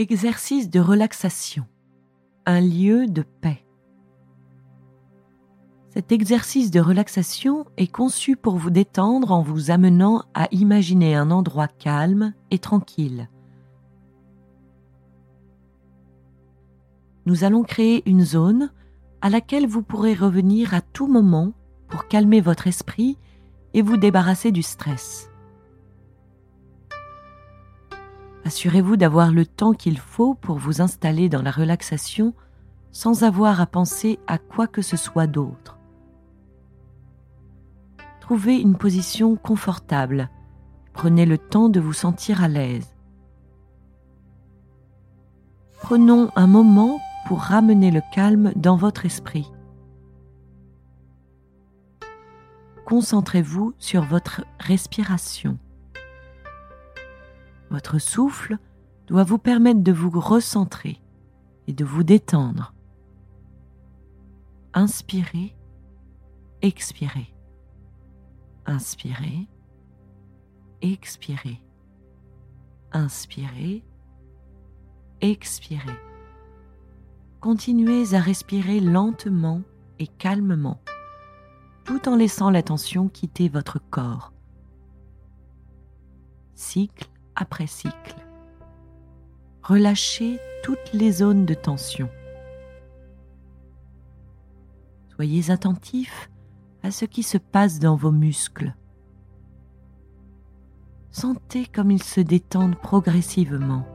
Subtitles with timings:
[0.00, 1.66] Exercice de relaxation.
[2.46, 3.66] Un lieu de paix.
[5.90, 11.32] Cet exercice de relaxation est conçu pour vous détendre en vous amenant à imaginer un
[11.32, 13.28] endroit calme et tranquille.
[17.26, 18.70] Nous allons créer une zone
[19.20, 21.54] à laquelle vous pourrez revenir à tout moment
[21.88, 23.18] pour calmer votre esprit
[23.74, 25.27] et vous débarrasser du stress.
[28.44, 32.34] Assurez-vous d'avoir le temps qu'il faut pour vous installer dans la relaxation
[32.90, 35.78] sans avoir à penser à quoi que ce soit d'autre.
[38.20, 40.28] Trouvez une position confortable.
[40.92, 42.94] Prenez le temps de vous sentir à l'aise.
[45.80, 49.50] Prenons un moment pour ramener le calme dans votre esprit.
[52.84, 55.58] Concentrez-vous sur votre respiration.
[57.70, 58.58] Votre souffle
[59.06, 61.00] doit vous permettre de vous recentrer
[61.66, 62.74] et de vous détendre.
[64.74, 65.56] Inspirez,
[66.62, 67.34] expirez.
[68.66, 69.48] Inspirez,
[70.82, 71.60] expirez.
[72.92, 73.84] Inspirez,
[75.20, 75.98] expirez.
[77.40, 79.62] Continuez à respirer lentement
[79.98, 80.80] et calmement,
[81.84, 84.32] tout en laissant la tension quitter votre corps.
[86.54, 87.08] Cycle
[87.38, 88.16] après cycle.
[89.62, 92.10] Relâchez toutes les zones de tension.
[95.14, 96.30] Soyez attentif
[96.82, 98.74] à ce qui se passe dans vos muscles.
[101.10, 103.86] Sentez comme ils se détendent progressivement,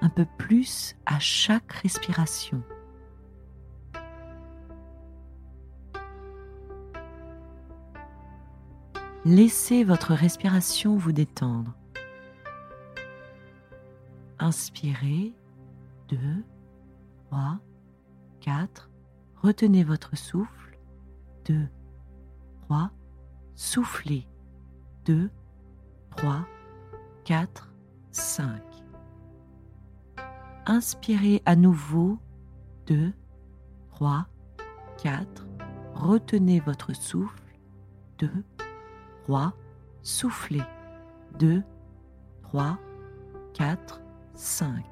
[0.00, 2.62] un peu plus à chaque respiration.
[9.24, 11.74] Laissez votre respiration vous détendre.
[14.42, 15.36] Inspirez.
[16.08, 16.18] 2,
[17.30, 17.60] 3,
[18.40, 18.90] 4.
[19.36, 20.76] Retenez votre souffle.
[21.44, 21.68] 2,
[22.62, 22.90] 3.
[23.54, 24.26] Soufflez.
[25.04, 25.30] 2,
[26.16, 26.44] 3,
[27.24, 27.72] 4,
[28.10, 28.60] 5.
[30.66, 32.18] Inspirez à nouveau.
[32.88, 33.12] 2,
[33.92, 34.26] 3,
[35.04, 35.46] 4.
[35.94, 37.44] Retenez votre souffle.
[38.18, 38.28] 2,
[39.22, 39.52] 3.
[40.02, 40.64] Soufflez.
[41.38, 41.62] 2,
[42.42, 42.76] 3,
[43.54, 44.01] 4,
[44.42, 44.84] 5.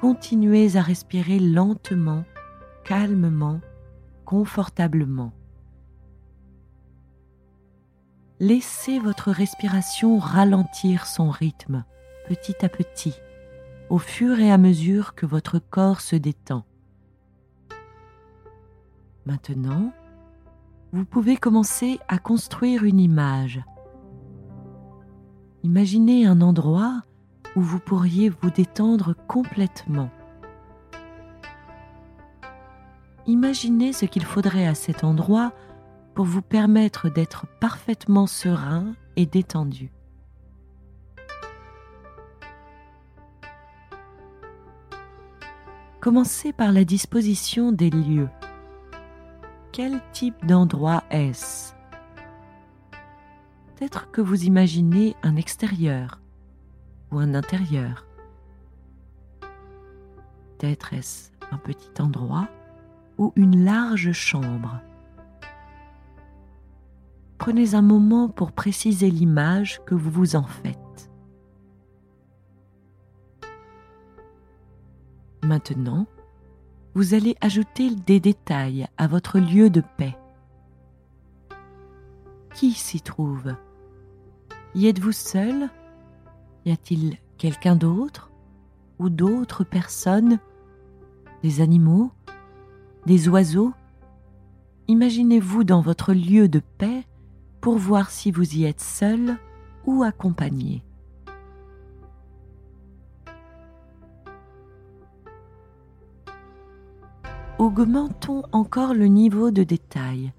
[0.00, 2.24] Continuez à respirer lentement,
[2.82, 3.60] calmement,
[4.24, 5.32] confortablement.
[8.40, 11.84] Laissez votre respiration ralentir son rythme
[12.26, 13.14] petit à petit,
[13.90, 16.64] au fur et à mesure que votre corps se détend.
[19.26, 19.92] Maintenant,
[20.92, 23.62] vous pouvez commencer à construire une image.
[25.64, 27.02] Imaginez un endroit
[27.56, 30.10] où vous pourriez vous détendre complètement.
[33.26, 35.52] Imaginez ce qu'il faudrait à cet endroit
[36.14, 39.92] pour vous permettre d'être parfaitement serein et détendu.
[46.00, 48.30] Commencez par la disposition des lieux.
[49.72, 51.74] Quel type d'endroit est-ce?
[53.76, 56.20] Peut-être que vous imaginez un extérieur,
[57.10, 58.06] ou un intérieur.
[60.58, 62.48] Peut-être est-ce un petit endroit
[63.16, 64.80] ou une large chambre.
[67.38, 71.10] Prenez un moment pour préciser l'image que vous vous en faites.
[75.42, 76.06] Maintenant,
[76.94, 80.16] vous allez ajouter des détails à votre lieu de paix.
[82.54, 83.54] Qui s'y trouve?
[84.74, 85.70] Y êtes-vous seul?
[86.64, 88.30] Y a-t-il quelqu'un d'autre
[88.98, 90.38] ou d'autres personnes?
[91.42, 92.10] Des animaux?
[93.06, 93.72] Des oiseaux?
[94.88, 97.04] Imaginez-vous dans votre lieu de paix
[97.60, 99.36] pour voir si vous y êtes seul
[99.86, 100.82] ou accompagné.
[107.58, 110.32] Augmentons encore le niveau de détail.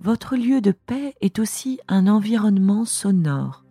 [0.00, 3.64] Votre lieu de paix est aussi un environnement sonore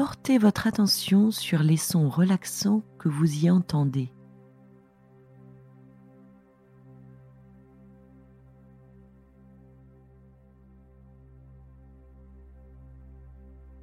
[0.00, 4.10] portez votre attention sur les sons relaxants que vous y entendez.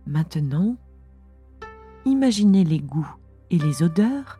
[0.07, 0.75] Maintenant,
[2.03, 3.15] imaginez les goûts
[3.51, 4.39] et les odeurs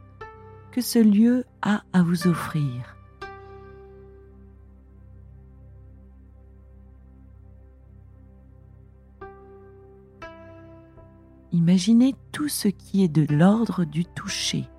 [0.71, 2.96] que ce lieu a à vous offrir.
[11.57, 14.69] Imaginez tout ce qui est de l'ordre du toucher.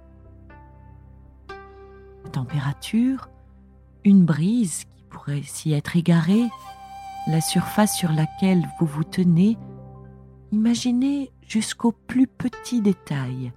[2.22, 3.28] La température,
[4.04, 6.46] une brise qui pourrait s'y être égarée,
[7.26, 9.58] la surface sur laquelle vous vous tenez,
[10.52, 13.52] imaginez jusqu'au plus petit détail.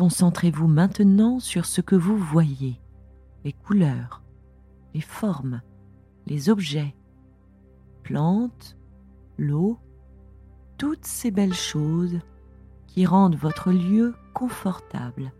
[0.00, 2.80] Concentrez-vous maintenant sur ce que vous voyez,
[3.44, 4.22] les couleurs,
[4.94, 5.60] les formes,
[6.26, 6.96] les objets,
[8.02, 8.78] plantes,
[9.36, 9.78] l'eau,
[10.78, 12.18] toutes ces belles choses
[12.86, 15.34] qui rendent votre lieu confortable.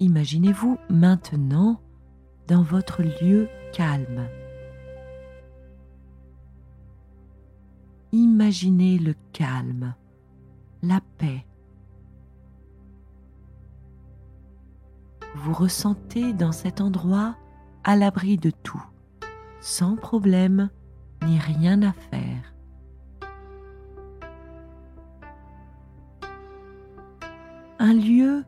[0.00, 1.80] Imaginez-vous maintenant
[2.48, 4.26] dans votre lieu calme.
[8.40, 9.96] Imaginez le calme,
[10.84, 11.44] la paix.
[15.34, 17.34] Vous ressentez dans cet endroit
[17.82, 18.84] à l'abri de tout,
[19.60, 20.70] sans problème
[21.26, 22.54] ni rien à faire.
[27.80, 28.44] Un lieu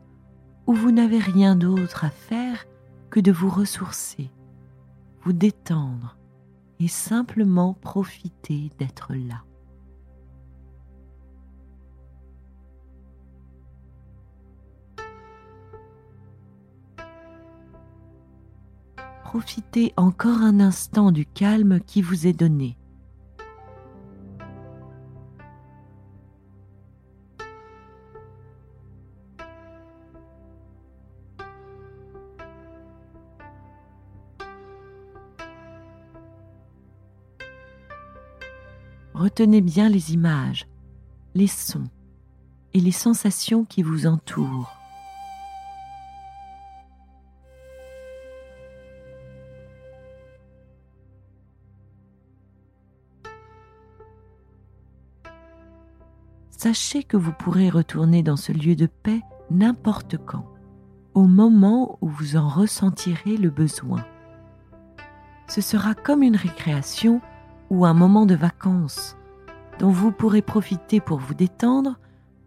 [0.67, 2.63] où vous n'avez rien d'autre à faire
[3.09, 4.31] que de vous ressourcer,
[5.23, 6.15] vous détendre
[6.79, 9.43] et simplement profiter d'être là.
[19.31, 22.77] Profitez encore un instant du calme qui vous est donné.
[39.13, 40.67] Retenez bien les images,
[41.35, 41.87] les sons
[42.73, 44.80] et les sensations qui vous entourent.
[56.61, 60.45] Sachez que vous pourrez retourner dans ce lieu de paix n'importe quand,
[61.15, 64.05] au moment où vous en ressentirez le besoin.
[65.47, 67.19] Ce sera comme une récréation
[67.71, 69.17] ou un moment de vacances
[69.79, 71.97] dont vous pourrez profiter pour vous détendre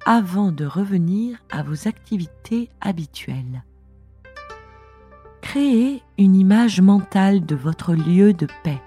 [0.06, 3.64] avant de revenir à vos activités habituelles.
[5.40, 8.80] Créez une image mentale de votre lieu de paix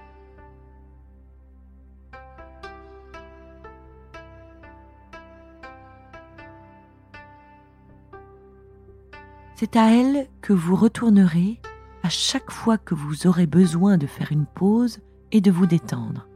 [9.60, 11.60] C'est à elle que vous retournerez
[12.04, 15.00] à chaque fois que vous aurez besoin de faire une pause
[15.32, 16.28] et de vous détendre.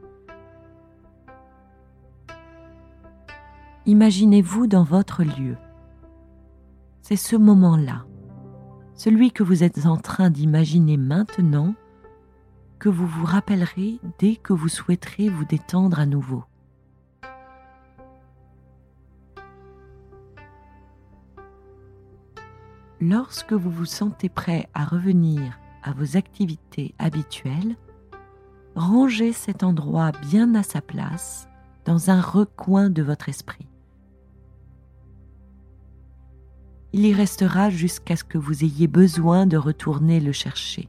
[3.85, 5.55] Imaginez-vous dans votre lieu.
[7.01, 8.05] C'est ce moment-là,
[8.93, 11.75] celui que vous êtes en train d'imaginer maintenant,
[12.77, 16.43] que vous vous rappellerez dès que vous souhaiterez vous détendre à nouveau.
[23.09, 27.75] Lorsque vous vous sentez prêt à revenir à vos activités habituelles,
[28.75, 31.49] rangez cet endroit bien à sa place
[31.83, 33.67] dans un recoin de votre esprit.
[36.93, 40.87] Il y restera jusqu'à ce que vous ayez besoin de retourner le chercher.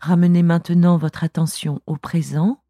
[0.00, 2.63] Ramenez maintenant votre attention au présent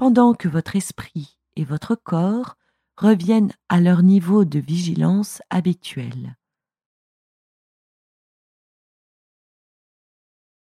[0.00, 2.56] pendant que votre esprit et votre corps
[2.96, 6.38] reviennent à leur niveau de vigilance habituel.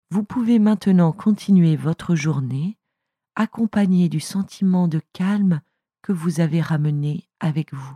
[0.09, 2.79] Vous pouvez maintenant continuer votre journée
[3.35, 5.61] accompagné du sentiment de calme
[6.01, 7.95] que vous avez ramené avec vous.